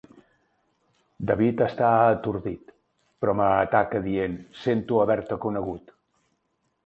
David 1.31 1.59
està 1.65 1.89
atordit, 2.13 2.71
però 3.25 3.35
m'ataca 3.41 4.01
dient: 4.07 4.37
sento 4.63 5.01
haver-te 5.03 5.41
conegut. 5.47 5.93